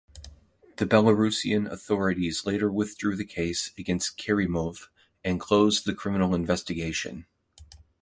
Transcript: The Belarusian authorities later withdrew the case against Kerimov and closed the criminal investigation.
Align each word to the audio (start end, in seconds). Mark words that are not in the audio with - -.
The 0.77 0.87
Belarusian 0.87 1.69
authorities 1.71 2.43
later 2.43 2.71
withdrew 2.71 3.15
the 3.15 3.23
case 3.23 3.69
against 3.77 4.17
Kerimov 4.17 4.87
and 5.23 5.39
closed 5.39 5.85
the 5.85 5.93
criminal 5.93 6.33
investigation. 6.33 7.27